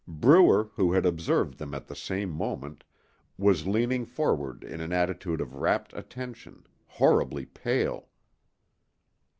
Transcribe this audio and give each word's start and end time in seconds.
Brewer, 0.07 0.71
who 0.77 0.93
had 0.93 1.05
observed 1.05 1.59
them 1.59 1.75
at 1.75 1.85
the 1.85 1.95
same 1.95 2.31
moment, 2.31 2.83
was 3.37 3.67
leaning 3.67 4.03
forward 4.03 4.63
in 4.63 4.81
an 4.81 4.91
attitude 4.91 5.39
of 5.39 5.53
rapt 5.53 5.93
attention, 5.93 6.65
horribly 6.87 7.45
pale. 7.45 8.07